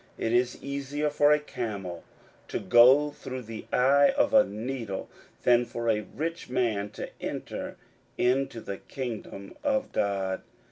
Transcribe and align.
41:010:025 0.17 0.25
It 0.25 0.33
is 0.33 0.63
easier 0.63 1.09
for 1.11 1.31
a 1.31 1.39
camel 1.39 2.03
to 2.47 2.57
go 2.59 3.11
through 3.11 3.43
the 3.43 3.67
eye 3.71 4.09
of 4.17 4.33
a 4.33 4.43
needle, 4.43 5.11
than 5.43 5.63
for 5.63 5.91
a 5.91 6.01
rich 6.15 6.49
man 6.49 6.89
to 6.89 7.11
enter 7.21 7.77
into 8.17 8.61
the 8.61 8.77
kingdom 8.77 9.55
of 9.63 9.91
God. 9.91 10.41